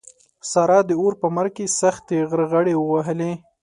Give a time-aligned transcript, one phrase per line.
[0.51, 3.31] سارا د اور په مرګ کې سختې غرغړې ووهلې.